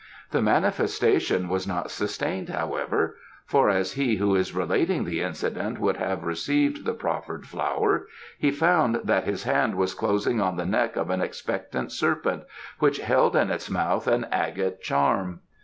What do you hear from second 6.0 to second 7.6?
received the proffered